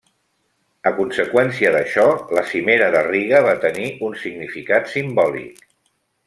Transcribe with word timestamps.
A 0.89 0.91
conseqüència 0.99 1.73
d'això, 1.75 2.05
la 2.37 2.43
Cimera 2.53 2.87
de 2.97 3.03
Riga 3.11 3.43
va 3.49 3.53
tenir 3.67 3.87
un 4.09 4.17
significat 4.23 4.91
simbòlic. 4.97 5.63